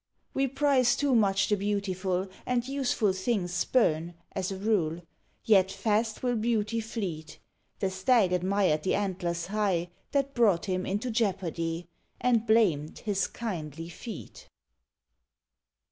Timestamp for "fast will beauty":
5.71-6.79